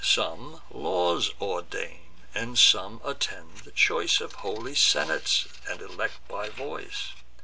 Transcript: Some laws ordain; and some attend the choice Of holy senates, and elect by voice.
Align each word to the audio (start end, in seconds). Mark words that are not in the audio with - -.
Some 0.03 0.63
laws 0.71 1.29
ordain; 1.39 2.07
and 2.33 2.57
some 2.57 3.01
attend 3.05 3.57
the 3.59 3.71
choice 3.71 4.19
Of 4.19 4.33
holy 4.41 4.73
senates, 4.73 5.45
and 5.69 5.79
elect 5.79 6.27
by 6.27 6.49
voice. 6.49 7.09